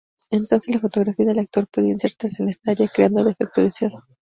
[0.31, 4.03] Entonces la fotografía del actor puede insertarse en esta área, creando el efecto deseado.